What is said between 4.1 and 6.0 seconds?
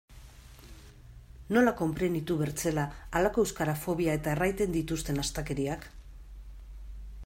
eta erraiten dituzten astakeriak?